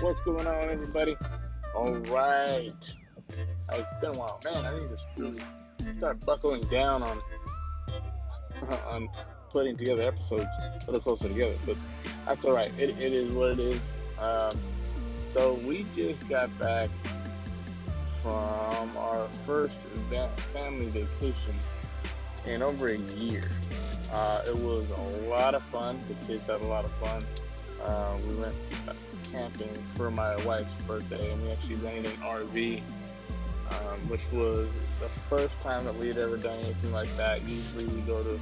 [0.00, 1.16] What's going on, everybody?
[1.74, 2.94] All right.
[3.72, 4.66] It's been a while, man.
[4.66, 7.20] I need to start buckling down on
[8.88, 9.08] on
[9.50, 11.54] putting together episodes a little closer together.
[11.64, 11.76] But
[12.26, 12.72] that's all right.
[12.76, 13.92] It, it is what it is.
[14.18, 14.58] Um,
[14.96, 16.88] so we just got back
[18.22, 19.80] from our first
[20.52, 21.54] family vacation
[22.46, 23.44] in over a year.
[24.12, 26.00] Uh, it was a lot of fun.
[26.08, 27.24] The kids had a lot of fun.
[27.84, 28.54] Uh, we went
[29.32, 32.82] camping for my wife's birthday, and we actually rented an RV,
[33.70, 37.40] um, which was the first time that we had ever done anything like that.
[37.48, 38.38] Usually, we go to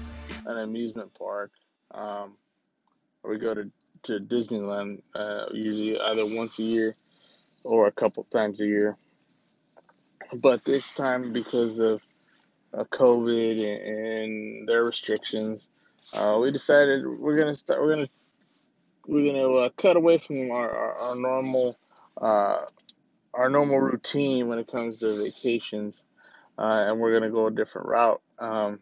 [0.47, 1.53] an amusement park,
[1.93, 2.37] um,
[3.23, 3.71] or we go to
[4.05, 6.95] to Disneyland, uh, usually either once a year
[7.65, 8.97] or a couple times a year.
[10.33, 12.01] But this time, because of
[12.73, 15.71] uh, COVID and, and, their restrictions,
[16.13, 17.81] uh, we decided we're gonna start.
[17.81, 18.09] We're gonna
[19.09, 21.77] we're gonna uh, cut away from our our, our normal
[22.21, 22.59] uh,
[23.33, 26.05] our normal routine when it comes to vacations,
[26.59, 28.21] uh, and we're gonna go a different route.
[28.39, 28.81] Um,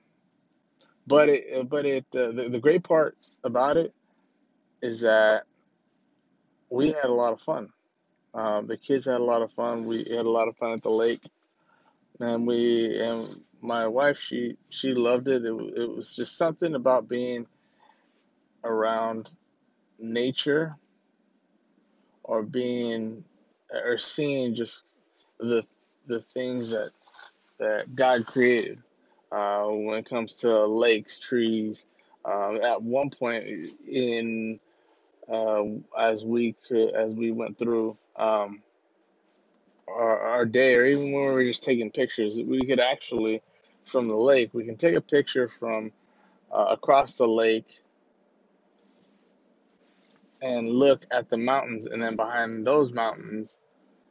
[1.07, 3.95] but it but it the, the great part about it
[4.83, 5.45] is that
[6.69, 7.69] we had a lot of fun.
[8.35, 9.87] Um, the kids had a lot of fun.
[9.87, 11.23] We had a lot of fun at the lake,
[12.19, 15.45] and we and my wife she she loved it.
[15.45, 17.47] It, it was just something about being
[18.65, 19.33] around
[19.99, 20.77] nature
[22.23, 23.25] or being
[23.73, 24.83] or seeing just
[25.39, 25.65] the
[26.07, 26.91] the things that
[27.59, 28.79] that God created
[29.33, 31.87] uh, when it comes to lakes, trees.
[32.25, 33.45] Um, at one point
[33.89, 34.59] in
[35.33, 35.63] uh,
[35.99, 38.63] as we could as we went through um,
[39.89, 43.43] our, our day, or even when we were just taking pictures, we could actually
[43.85, 45.93] from the lake we can take a picture from
[46.53, 47.81] uh, across the lake
[50.43, 53.59] and look at the mountains, and then behind those mountains,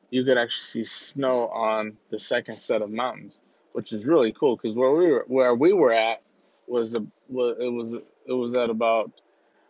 [0.09, 3.41] you could actually see snow on the second set of mountains,
[3.73, 4.55] which is really cool.
[4.55, 6.21] Because where we were, where we were at,
[6.67, 9.11] was a, it was it was at about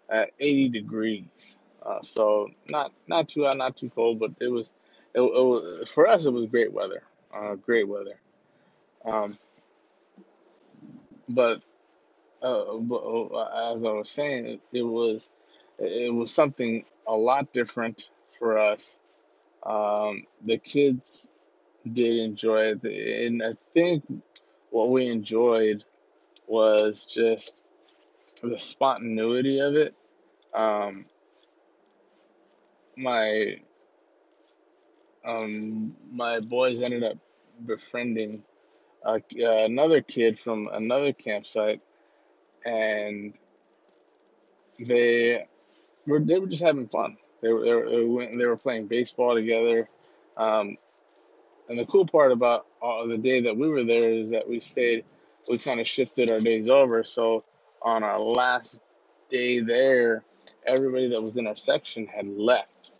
[0.09, 1.59] at 80 degrees.
[1.83, 4.73] Uh, so not not too hot, not too cold, but it was
[5.13, 6.25] it, it was for us.
[6.25, 8.19] It was great weather, uh, great weather.
[9.05, 9.37] Um,
[11.29, 11.61] but,
[12.41, 15.29] uh, uh, as I was saying, it, it was
[15.79, 18.99] it was something a lot different for us.
[19.65, 21.31] Um, the kids
[21.91, 24.03] did enjoy it, and I think
[24.69, 25.83] what we enjoyed
[26.47, 27.63] was just
[28.43, 29.95] the spontaneity of it.
[30.53, 31.05] Um,
[32.97, 33.57] my
[35.25, 37.17] um, my boys ended up
[37.65, 38.43] befriending
[39.05, 41.81] uh, another kid from another campsite,
[42.63, 43.37] and
[44.79, 45.45] they
[46.07, 47.17] were they were just having fun.
[47.41, 49.89] They were they were, they were playing baseball together.
[50.37, 50.77] Um,
[51.67, 54.59] and the cool part about uh, the day that we were there is that we
[54.59, 55.05] stayed.
[55.49, 57.03] We kind of shifted our days over.
[57.03, 57.43] So
[57.81, 58.81] on our last
[59.29, 60.23] day there,
[60.65, 62.91] everybody that was in our section had left.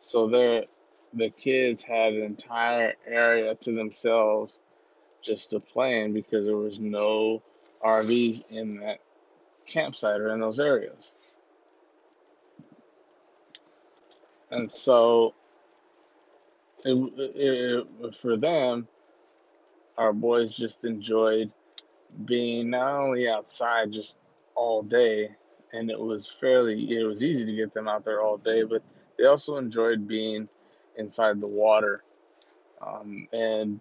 [0.00, 0.64] So there,
[1.12, 4.60] the kids had an entire area to themselves
[5.22, 7.42] just to play in because there was no
[7.82, 9.00] RVs in that
[9.66, 11.14] campsite or in those areas.
[14.50, 15.34] And so
[16.84, 18.88] it, it, it, for them,
[19.96, 21.50] our boys just enjoyed
[22.24, 24.18] being not only outside just
[24.54, 25.30] all day,
[25.72, 28.82] and it was fairly, it was easy to get them out there all day, but
[29.18, 30.48] they also enjoyed being
[30.96, 32.02] inside the water.
[32.80, 33.80] Um, and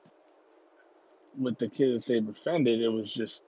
[1.37, 3.43] with the kid that they befriended, it was just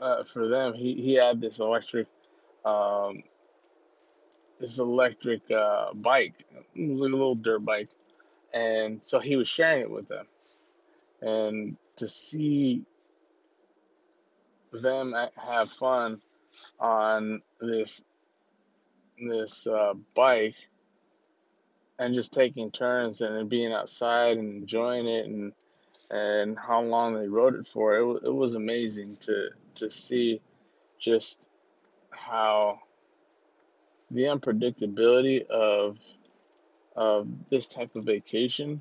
[0.00, 0.74] uh, for them.
[0.74, 2.08] He he had this electric
[2.64, 3.22] um,
[4.64, 6.46] this electric uh, bike.
[6.74, 7.90] It was like a little dirt bike.
[8.54, 10.26] And so he was sharing it with them.
[11.20, 12.82] And to see
[14.72, 16.20] them have fun
[16.80, 18.02] on this
[19.18, 20.56] this uh, bike
[21.98, 25.52] and just taking turns and being outside and enjoying it and
[26.10, 27.96] and how long they rode it for.
[27.96, 30.40] It, it was amazing to to see
[30.98, 31.50] just
[32.10, 32.80] how
[34.14, 35.98] the unpredictability of
[36.96, 38.80] of this type of vacation,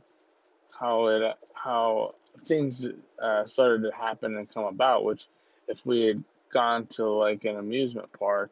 [0.80, 2.90] how it how things
[3.22, 5.04] uh, started to happen and come about.
[5.04, 5.28] Which,
[5.68, 8.52] if we had gone to like an amusement park,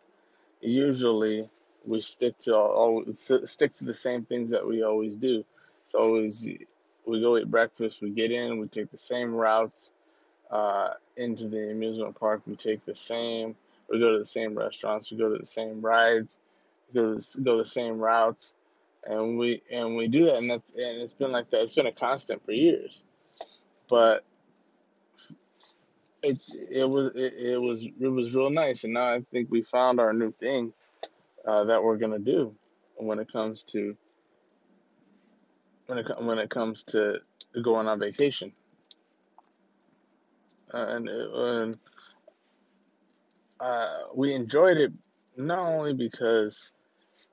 [0.59, 1.49] usually
[1.85, 5.45] we stick to all, stick to the same things that we always do.
[5.83, 6.47] It's always
[7.05, 9.91] we go eat breakfast, we get in, we take the same routes
[10.49, 12.41] uh, into the amusement park.
[12.45, 13.55] We take the same,
[13.89, 16.37] we go to the same restaurants, we go to the same rides,
[16.93, 18.55] go the same routes,
[19.03, 21.61] and we and we do that, and that's and it's been like that.
[21.61, 23.03] It's been a constant for years,
[23.89, 24.23] but
[26.23, 29.61] it it was it, it was it was real nice, and now I think we
[29.63, 30.73] found our new thing
[31.47, 32.55] uh, that we're gonna do
[32.95, 33.97] when it comes to
[35.87, 37.19] when it when it comes to
[37.61, 38.51] going on vacation.
[40.73, 41.77] Uh, and and
[43.59, 44.91] uh, we enjoyed it
[45.37, 46.71] not only because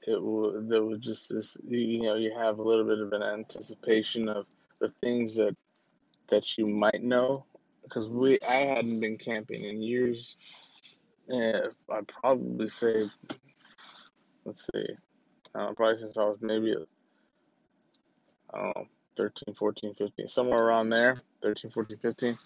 [0.07, 4.29] it there was just this you know you have a little bit of an anticipation
[4.29, 4.47] of
[4.81, 5.57] the things that
[6.29, 7.45] that you might know
[7.89, 10.37] because we I hadn't been camping in years.
[11.29, 13.05] And I'd probably say,
[14.45, 14.87] let's see,
[15.55, 16.75] uh, probably since I was maybe
[18.53, 18.87] I don't know,
[19.17, 22.39] 13, 14, 15, somewhere around there, 13, 14, 15.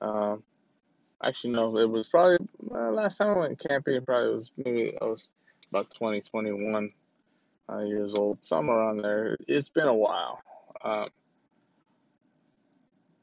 [0.00, 0.42] Um,
[1.22, 2.38] actually, no, it was probably
[2.74, 4.04] uh, last time I went camping.
[4.04, 5.28] Probably was maybe I was
[5.70, 6.92] about 20, 21
[7.70, 9.36] uh, years old, somewhere around there.
[9.46, 10.40] It's been a while.
[10.82, 11.08] Um,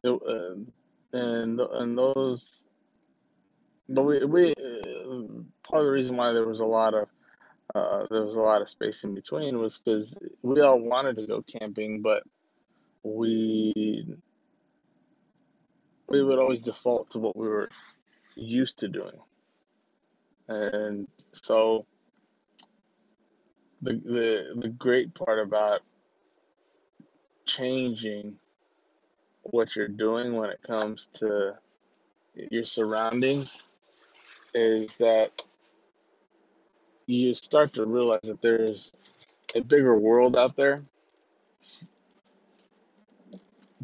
[0.03, 2.68] it, uh, and and those,
[3.89, 5.25] but we we uh,
[5.63, 7.07] part of the reason why there was a lot of
[7.74, 11.25] uh, there was a lot of space in between was because we all wanted to
[11.25, 12.24] go camping, but
[13.03, 14.06] we
[16.07, 17.69] we would always default to what we were
[18.36, 19.18] used to doing,
[20.47, 21.86] and so
[23.86, 25.80] the the the great part about
[27.46, 28.36] changing
[29.44, 31.54] what you're doing when it comes to
[32.50, 33.64] your surroundings
[34.54, 35.44] is that
[37.06, 38.94] you start to realize that there's
[39.54, 40.81] a bigger world out there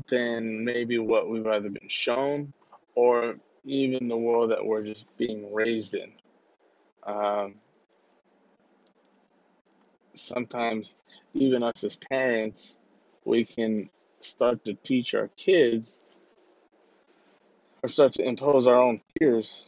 [0.10, 2.52] than maybe what we've either been shown
[2.96, 6.12] or even the world that we're just being raised in.
[7.04, 7.56] Um,
[10.22, 10.96] sometimes,
[11.34, 12.78] even us as parents,
[13.26, 13.90] we can
[14.20, 15.98] start to teach our kids
[17.84, 19.64] or start to impose our own fears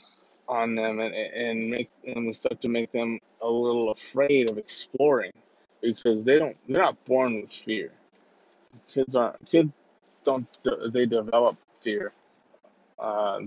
[0.47, 4.57] on them and, and make and we start to make them a little afraid of
[4.57, 5.31] exploring
[5.81, 7.91] because they don't they're not born with fear.
[8.87, 9.75] Kids aren't kids
[10.23, 10.47] don't
[10.93, 12.11] they develop fear.
[12.99, 13.39] Uh,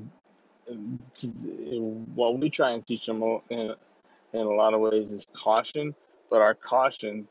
[2.14, 3.74] what we try and teach them in,
[4.32, 5.94] in a lot of ways is caution
[6.30, 7.26] but our caution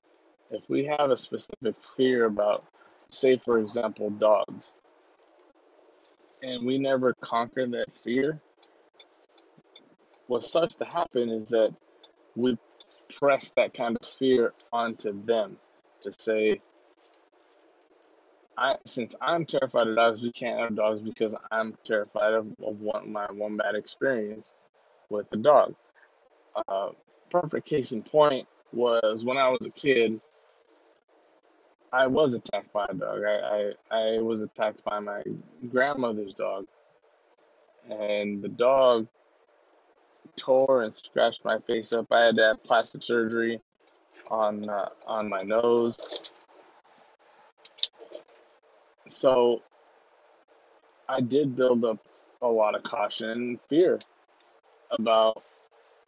[0.51, 2.65] if we have a specific fear about
[3.09, 4.75] say for example dogs
[6.44, 8.39] and we never conquer that fear
[10.27, 11.74] what starts to happen is that
[12.36, 12.57] we
[13.09, 15.57] press that kind of fear onto them
[16.01, 16.62] to say,
[18.58, 22.79] I since I'm terrified of dogs, we can't have dogs because I'm terrified of, of
[22.79, 24.53] one, my one bad experience
[25.10, 25.75] with the dog.
[26.67, 26.89] Uh,
[27.29, 30.19] perfect case in point was when I was a kid.
[31.93, 33.22] I was attacked by a dog.
[33.24, 35.24] I, I, I was attacked by my
[35.69, 36.65] grandmother's dog,
[37.89, 39.07] and the dog
[40.36, 42.07] tore and scratched my face up.
[42.12, 43.62] I had to have plastic surgery
[44.29, 46.34] on uh, on my nose.
[49.07, 49.62] So
[51.07, 52.00] I did build up
[52.41, 54.00] a lot of caution and fear
[54.91, 55.43] about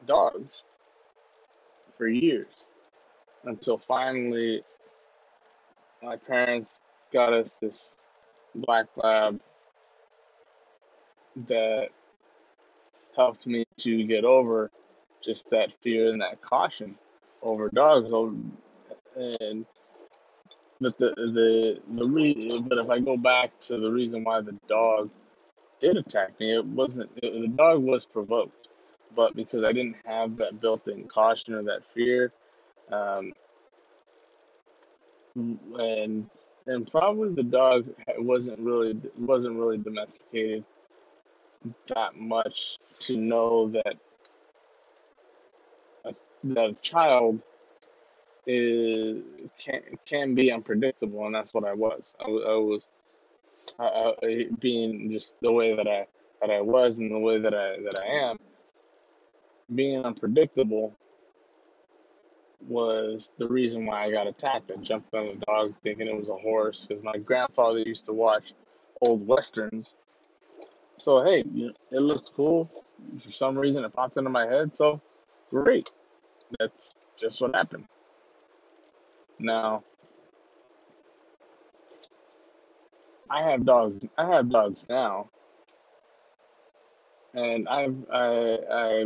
[0.05, 0.63] dogs
[1.97, 2.67] for years
[3.45, 4.61] until finally
[6.03, 8.07] my parents got us this
[8.55, 9.39] black lab
[11.47, 11.89] that
[13.15, 14.71] helped me to get over
[15.21, 16.95] just that fear and that caution
[17.41, 18.11] over dogs.
[18.11, 19.65] And
[20.79, 24.55] but the the the re- but if I go back to the reason why the
[24.67, 25.11] dog
[25.79, 28.56] did attack me, it wasn't it, the dog was provoked,
[29.15, 32.31] but because I didn't have that built-in caution or that fear,
[32.91, 33.33] um,
[35.35, 36.29] and
[36.67, 37.87] and probably the dog
[38.17, 40.63] wasn't really wasn't really domesticated
[41.87, 43.97] that much to know that
[46.05, 47.43] a, that a child
[48.45, 49.21] is
[49.57, 52.15] can can be unpredictable, and that's what I was.
[52.19, 52.87] I, I was
[53.79, 54.11] uh,
[54.59, 56.07] being just the way that I
[56.41, 58.37] that I was and the way that I that I am,
[59.73, 60.95] being unpredictable
[62.67, 64.71] was the reason why I got attacked.
[64.71, 68.13] I jumped on the dog thinking it was a horse because my grandfather used to
[68.13, 68.53] watch
[69.01, 69.95] old westerns.
[70.97, 71.43] So hey,
[71.91, 72.69] it looks cool.
[73.19, 74.75] For some reason, it popped into my head.
[74.75, 75.01] So
[75.51, 75.91] great.
[76.59, 77.85] That's just what happened.
[79.39, 79.83] Now,
[83.29, 84.05] I have dogs.
[84.17, 85.29] I have dogs now,
[87.33, 89.05] and I've I I,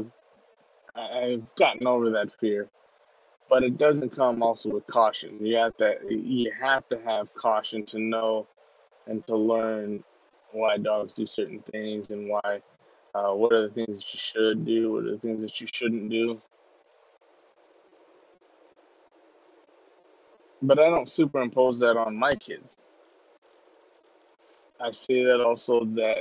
[0.95, 2.69] I've I've gotten over that fear,
[3.49, 5.45] but it doesn't come also with caution.
[5.45, 8.47] You have to you have to have caution to know
[9.07, 10.03] and to learn
[10.51, 12.61] why dogs do certain things and why
[13.15, 15.67] uh, what are the things that you should do, what are the things that you
[15.71, 16.41] shouldn't do.
[20.61, 22.77] But I don't superimpose that on my kids.
[24.79, 26.19] I see that also that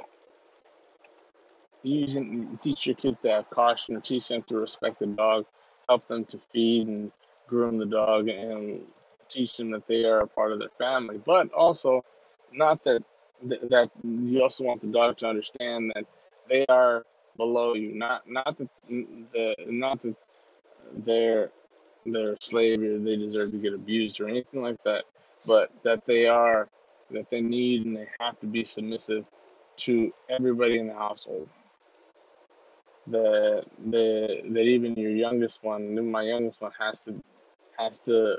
[1.82, 5.46] using teach your kids to have caution, or teach them to respect the dog,
[5.88, 7.12] help them to feed and
[7.48, 8.82] groom the dog, and
[9.28, 11.20] teach them that they are a part of their family.
[11.24, 12.04] But also,
[12.52, 13.02] not that
[13.42, 16.04] that you also want the dog to understand that
[16.48, 17.04] they are
[17.36, 17.94] below you.
[17.94, 20.16] Not not that the not that
[21.04, 21.50] they're
[22.06, 25.04] they're slave or they deserve to get abused or anything like that,
[25.46, 26.68] but that they are
[27.10, 29.24] that they need and they have to be submissive
[29.76, 31.48] to everybody in the household.
[33.10, 37.14] That the that even your youngest one, my youngest one, has to
[37.78, 38.38] has to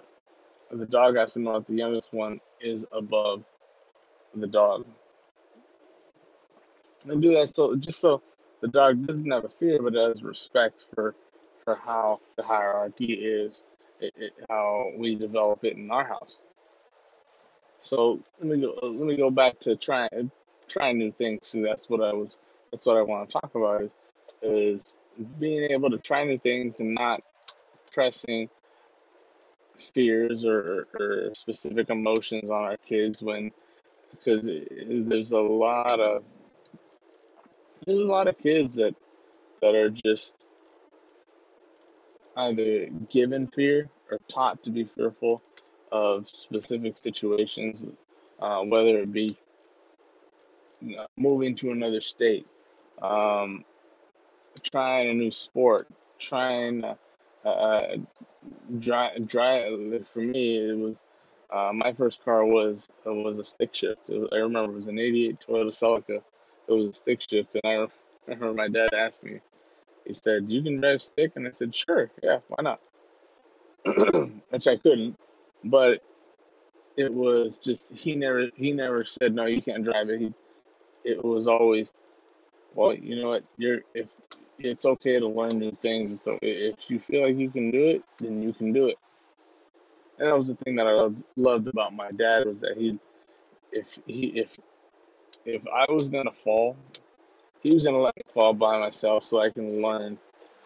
[0.70, 3.44] the dog has to know that the youngest one is above
[4.34, 4.86] the dog.
[7.08, 8.22] And do that so just so
[8.62, 11.16] the dog doesn't have a fear, but has respect for
[11.66, 13.63] for how the hierarchy is,
[14.00, 16.40] it, it, how we develop it in our house.
[17.80, 18.78] So let me go.
[18.82, 20.32] Let me go back to trying
[20.68, 21.56] trying new things.
[21.58, 22.38] That's what I was.
[22.72, 23.92] That's what I want to talk about is
[24.41, 24.98] is
[25.39, 27.21] being able to try new things and not
[27.91, 28.50] pressing
[29.77, 33.51] fears or, or specific emotions on our kids when
[34.12, 34.50] because
[34.88, 36.24] there's a lot of
[37.86, 38.95] there's a lot of kids that
[39.62, 40.48] that are just
[42.38, 45.41] either given fear or taught to be fearful
[45.91, 47.86] of specific situations,
[48.39, 49.38] uh, whether it be
[50.81, 52.48] you know, moving to another state,
[53.01, 53.63] um,
[54.63, 55.88] trying a new sport,
[56.20, 56.96] trying uh,
[57.46, 57.98] uh,
[58.79, 59.27] drive.
[59.27, 61.03] Drive for me, it was
[61.51, 64.08] uh, my first car was uh, was a stick shift.
[64.08, 66.22] Was, I remember it was an '88 Toyota Celica.
[66.67, 67.88] It was a stick shift, and I
[68.27, 69.39] remember my dad asked me.
[70.05, 72.81] He said, "You can drive stick," and I said, "Sure, yeah, why not?"
[74.50, 75.17] Which I couldn't,
[75.63, 76.03] but
[76.98, 80.20] it was just he never he never said no, you can't drive it.
[80.20, 80.34] He
[81.03, 81.93] it was always
[82.74, 84.13] well, you know what, you're if
[84.60, 86.22] it's okay to learn new things.
[86.22, 88.98] So if you feel like you can do it, then you can do it.
[90.20, 93.00] And that was the thing that I loved, loved about my dad was that he,
[93.72, 94.58] if he if
[95.46, 96.75] if I was gonna fall,
[97.62, 100.18] he was gonna let me fall by myself so I can learn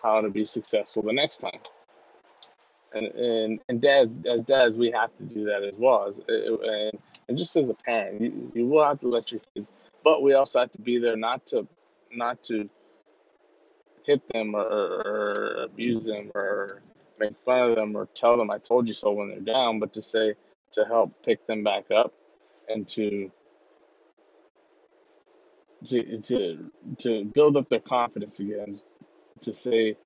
[0.04, 1.60] how to be successful the next time
[2.96, 6.34] and and and dad as dads we have to do that as well as uh,
[6.34, 9.72] uh, and, and just as a parent you, you will have to let your kids
[10.04, 11.68] but we also have to be there not to
[12.16, 12.70] not to
[14.06, 16.82] hit them or, or abuse them or
[17.20, 19.94] make fun of them or tell them I told you so when they're down, but
[19.94, 20.36] to say
[20.74, 22.14] to help pick them back up
[22.70, 23.32] and to
[25.86, 28.76] to to to build up their confidence again.
[29.42, 29.98] To say,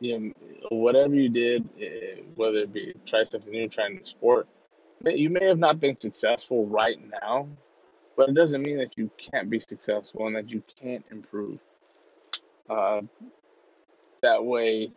[0.00, 0.32] you know,
[0.68, 4.46] whatever you did, eh, whether it be try something new, try a new sport,
[5.04, 7.48] you may have not been successful right now,
[8.16, 11.58] but it doesn't mean that you can't be successful and that you can't improve.
[12.68, 13.02] Uh,
[14.22, 14.90] that way,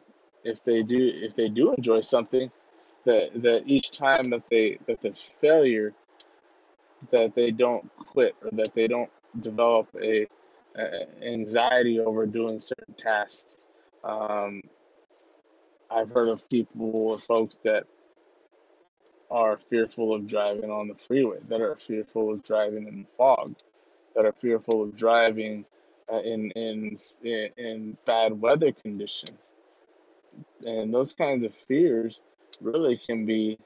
[0.44, 2.52] if they do, if they do enjoy something,
[3.06, 5.94] that that each time that they that the failure,
[7.12, 9.10] that they don't quit or that they don't
[9.42, 10.28] develop a,
[10.78, 13.68] a anxiety over doing certain tasks.
[14.04, 14.62] Um,
[15.90, 17.86] I've heard of people or folks that
[19.32, 23.56] are fearful of driving on the freeway, that are fearful of driving in the fog,
[24.16, 25.66] that are fearful of driving
[26.12, 26.98] uh, in in
[27.58, 29.56] in bad weather conditions,
[30.66, 32.22] and those kinds of fears
[32.62, 33.58] really can be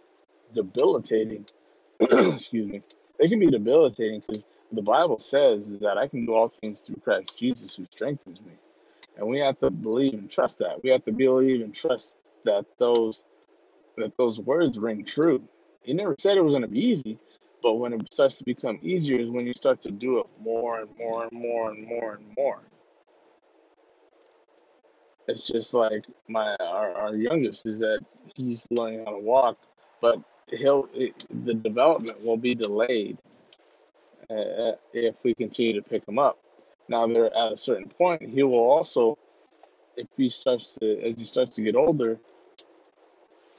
[0.53, 1.45] debilitating.
[2.01, 2.81] Excuse me.
[3.19, 6.81] They can be debilitating because the Bible says is that I can do all things
[6.81, 8.53] through Christ Jesus who strengthens me.
[9.17, 10.83] And we have to believe and trust that.
[10.83, 13.23] We have to believe and trust that those
[13.97, 15.43] that those words ring true.
[15.83, 17.17] He never said it was going to be easy,
[17.63, 20.81] but when it starts to become easier is when you start to do it more
[20.81, 22.59] and more and more and more and more.
[25.27, 27.99] It's just like my our, our youngest is that
[28.35, 29.57] he's learning how to walk,
[30.01, 33.17] but he'll it, the development will be delayed
[34.29, 36.39] uh, if we continue to pick him up.
[36.87, 39.17] Now, they're at a certain point, he will also,
[39.95, 42.19] if he starts to, as he starts to get older,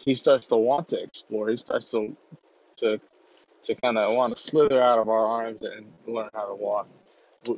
[0.05, 1.51] he starts to want to explore.
[1.51, 2.17] He starts to
[2.79, 3.01] to
[3.65, 6.89] to kind of want to slither out of our arms and learn how to walk,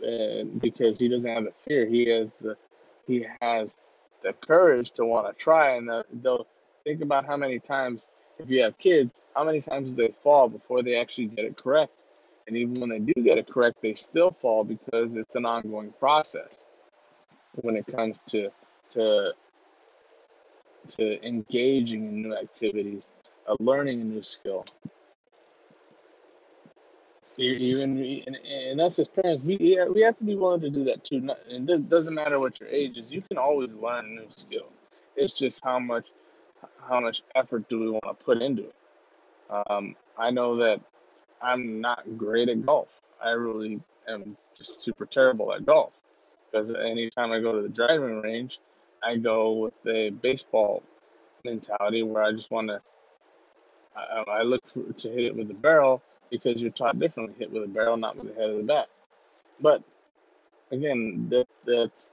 [0.03, 2.57] and because he doesn't have the fear, he has the
[3.07, 3.81] he has
[4.23, 5.77] the courage to want to try.
[5.77, 6.47] And the, they'll
[6.85, 8.09] think about how many times,
[8.39, 12.05] if you have kids, how many times they fall before they actually get it correct.
[12.47, 15.93] And even when they do get it correct, they still fall because it's an ongoing
[15.99, 16.65] process
[17.55, 18.51] when it comes to
[18.91, 19.33] to
[20.89, 23.13] to engaging in new activities,
[23.47, 24.65] uh, learning a new skill.
[27.37, 29.57] Even and, and us as parents, we
[29.91, 31.29] we have to be willing to do that too.
[31.51, 33.11] And it doesn't matter what your age is.
[33.11, 34.69] You can always learn a new skill.
[35.17, 36.07] It's just how much
[36.89, 38.75] how much effort do we want to put into it.
[39.51, 40.81] Um, I know that
[41.43, 43.01] I'm not great at golf.
[43.23, 45.93] I really am just super terrible at golf
[46.51, 48.61] because anytime I go to the driving range,
[49.05, 50.83] I go with a baseball
[51.45, 52.81] mentality where I just want to.
[53.97, 57.35] I, I look for, to hit it with the barrel because you're taught differently.
[57.39, 58.89] Hit with a barrel, not with the head of the bat.
[59.61, 59.83] But
[60.71, 62.13] again, that that's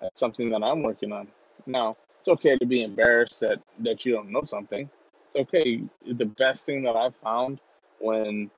[0.00, 1.28] that's something that I'm working on.
[1.66, 4.90] Now, it's okay to be embarrassed that that you don't know something.
[5.26, 5.82] It's okay.
[6.06, 7.60] The best thing that I've found
[7.98, 8.50] when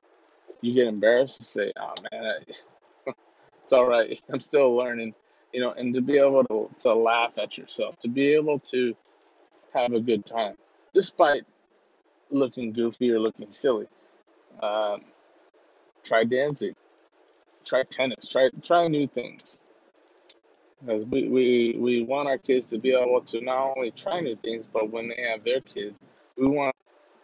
[0.61, 3.11] you get embarrassed to say, "Oh man, I,
[3.63, 4.21] it's all right.
[4.33, 5.13] I'm still learning."
[5.55, 8.93] You know, and to be able to to laugh at yourself, to be able to
[9.73, 10.55] have a good time,
[10.93, 11.43] despite
[12.29, 13.87] looking goofy or looking silly.
[14.61, 15.03] Um,
[16.03, 16.75] try dancing,
[17.63, 19.63] try tennis, try try new things.
[20.81, 24.35] Because we, we, we want our kids to be able to not only try new
[24.35, 25.95] things, but when they have their kids,
[26.37, 26.75] we want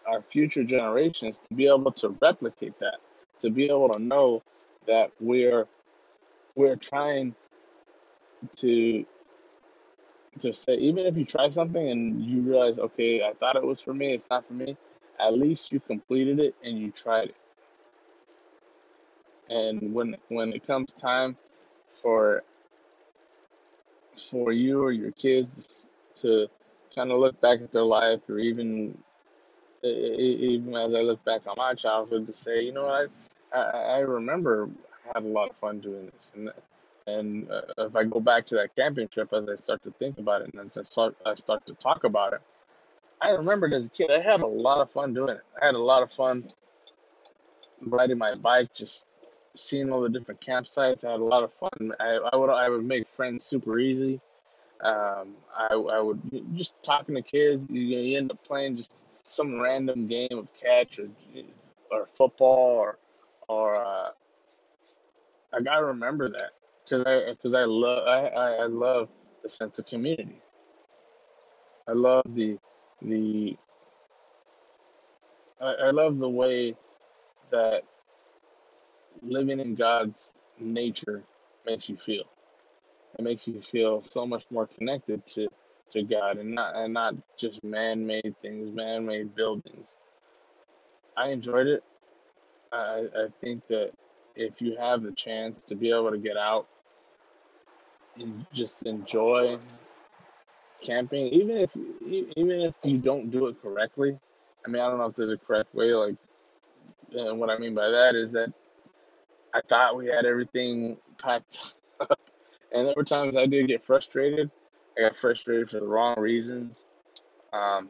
[0.08, 3.00] our future generations to be able to replicate that,
[3.40, 4.42] to be able to know
[4.88, 5.68] that we're
[6.56, 7.36] we're trying
[8.58, 9.06] to
[10.40, 13.82] to say even if you try something and you realize okay i thought it was
[13.82, 14.78] for me it's not for me
[15.22, 17.36] at least you completed it and you tried it.
[19.50, 21.38] And when when it comes time
[22.02, 22.44] for
[24.30, 26.48] for you or your kids to
[26.96, 28.98] kind of look back at their life or even
[29.84, 33.08] even as I look back on my childhood to say, you know I
[33.54, 34.70] I, I remember
[35.06, 36.52] I had a lot of fun doing this, and
[37.08, 40.18] and uh, if I go back to that camping trip, as I start to think
[40.18, 42.42] about it, and as I start I start to talk about it,
[43.22, 45.42] I remembered as a kid I had a lot of fun doing it.
[45.62, 46.46] I had a lot of fun
[47.82, 49.06] riding my bike, just
[49.56, 51.06] seeing all the different campsites.
[51.06, 51.94] I had a lot of fun.
[52.00, 54.20] I, I would I would make friends super easy.
[54.82, 56.22] Um, I I would
[56.56, 57.70] just talking to kids.
[57.70, 61.08] You, you end up playing just some random game of catch or
[61.92, 62.98] or football or
[63.48, 64.10] or uh,
[65.54, 66.52] I gotta remember that
[66.84, 69.10] because I because I love I, I I love
[69.44, 70.42] the sense of community.
[71.88, 72.60] I love the
[73.02, 73.58] the
[75.62, 76.76] I, I love the way
[77.52, 77.84] that
[79.24, 81.24] living in God's nature
[81.66, 82.26] makes you feel.
[83.20, 85.50] It makes you feel so much more connected to,
[85.92, 89.98] to God and not and not just man made things, man made buildings.
[91.18, 91.84] I enjoyed it.
[92.72, 93.92] I I think that
[94.36, 96.68] if you have the chance to be able to get out
[98.18, 99.58] and just enjoy
[100.82, 104.18] camping, even if even if you don't do it correctly.
[104.66, 105.94] I mean, I don't know if there's a correct way.
[105.94, 106.16] Like,
[107.14, 108.54] and what I mean by that is that
[109.54, 112.20] I thought we had everything packed up,
[112.74, 114.52] and there were times I did get frustrated.
[114.98, 116.86] I got frustrated for the wrong reasons.
[117.54, 117.90] Um,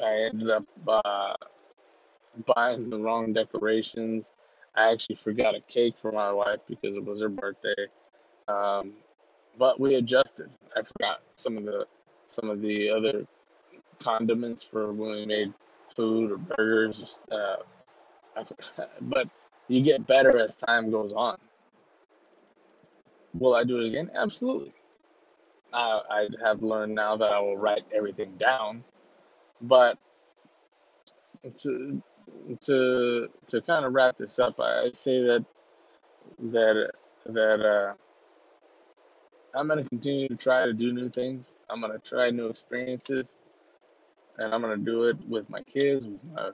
[0.00, 1.34] I ended up uh,
[2.54, 4.32] buying the wrong decorations.
[4.76, 7.86] I actually forgot a cake for my wife because it was her birthday.
[8.48, 8.92] Um,
[9.58, 10.50] but we adjusted.
[10.76, 11.86] I forgot some of the
[12.26, 13.26] some of the other
[14.00, 15.54] condiments for when we made
[15.94, 17.20] food or burgers.
[17.30, 17.56] Uh,
[19.00, 19.28] but
[19.68, 21.38] you get better as time goes on.
[23.34, 24.10] Will I do it again?
[24.14, 24.72] Absolutely.
[25.72, 28.84] I, I have learned now that I will write everything down,
[29.60, 29.98] but
[31.62, 32.02] to
[32.62, 35.44] to to kind of wrap this up, I say that
[36.40, 36.92] that
[37.26, 37.94] that uh,
[39.58, 41.54] I'm gonna continue to try to do new things.
[41.70, 43.28] I'm gonna try new experiences.
[44.38, 46.50] and I'm gonna do it with my kids, with my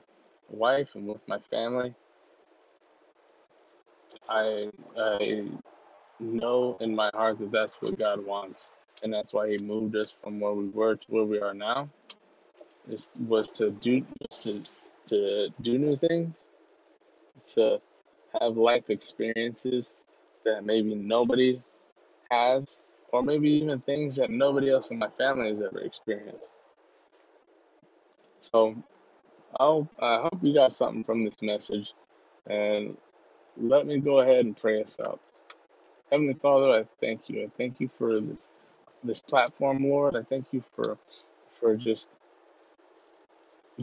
[0.49, 1.93] wife, and with my family.
[4.29, 5.45] I I
[6.19, 8.71] know in my heart that that's what God wants,
[9.03, 11.89] and that's why He moved us from where we were to where we are now.
[12.89, 14.05] Is was to do
[14.41, 14.61] to
[15.07, 16.47] to do new things,
[17.55, 17.81] to
[18.39, 19.95] have life experiences
[20.45, 21.61] that maybe nobody
[22.29, 26.49] has, or maybe even things that nobody else in my family has ever experienced.
[28.39, 28.75] So
[29.59, 31.93] I'll, I hope you got something from this message,
[32.47, 32.97] and
[33.57, 35.19] let me go ahead and pray us out.
[36.11, 37.43] Heavenly Father, I thank you.
[37.43, 38.49] I thank you for this
[39.03, 40.15] this platform, Lord.
[40.15, 40.97] I thank you for
[41.51, 42.09] for just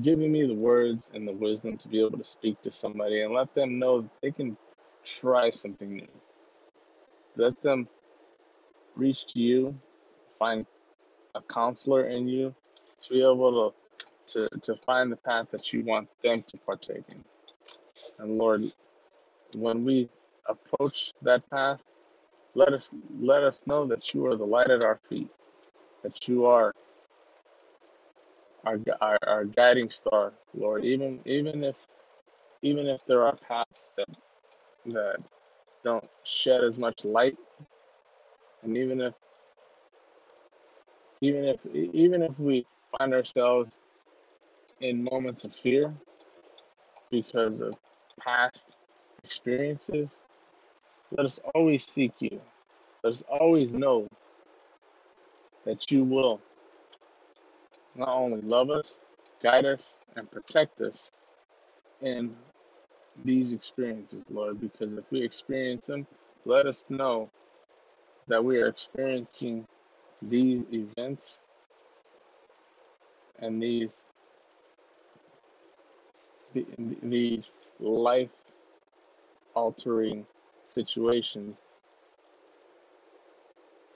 [0.00, 3.34] giving me the words and the wisdom to be able to speak to somebody and
[3.34, 4.56] let them know that they can
[5.04, 6.08] try something new.
[7.36, 7.88] Let them
[8.96, 9.78] reach to you,
[10.38, 10.66] find
[11.34, 12.54] a counselor in you
[13.02, 13.74] to be able
[14.26, 17.24] to, to, to find the path that you want them to partake in.
[18.18, 18.62] And Lord,
[19.56, 20.08] when we
[20.48, 21.82] approach that path,
[22.54, 25.28] let us let us know that you are the light at our feet,
[26.02, 26.74] that you are
[28.68, 30.84] our, our, our guiding star, Lord.
[30.84, 31.86] Even even if
[32.62, 34.08] even if there are paths that
[34.86, 35.16] that
[35.84, 37.38] don't shed as much light,
[38.62, 39.14] and even if
[41.20, 42.66] even if even if we
[42.98, 43.78] find ourselves
[44.80, 45.94] in moments of fear
[47.10, 47.74] because of
[48.20, 48.76] past
[49.24, 50.20] experiences,
[51.16, 52.40] let us always seek you.
[53.02, 54.08] Let us always know
[55.64, 56.40] that you will
[57.98, 59.00] not only love us,
[59.42, 61.10] guide us, and protect us
[62.00, 62.34] in
[63.24, 66.06] these experiences, Lord, because if we experience them,
[66.44, 67.28] let us know
[68.28, 69.66] that we are experiencing
[70.22, 71.44] these events
[73.40, 74.04] and these
[77.02, 78.30] these life
[79.54, 80.26] altering
[80.64, 81.60] situations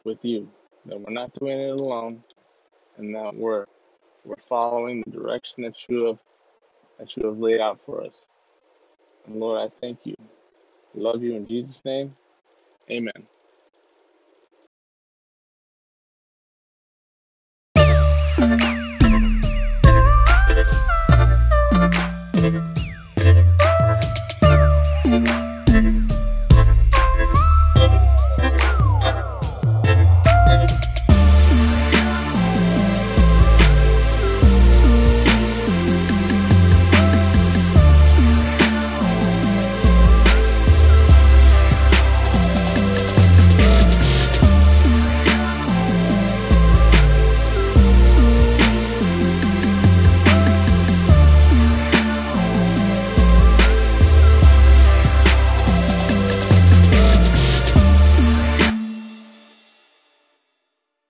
[0.04, 0.48] with you.
[0.86, 2.22] That we're not doing it alone
[2.98, 3.66] and that we're
[4.24, 6.18] we're following the direction that you have
[6.98, 8.22] that you have laid out for us.
[9.26, 10.14] And Lord, I thank you.
[10.20, 12.14] I love you in Jesus' name.
[12.90, 13.26] Amen.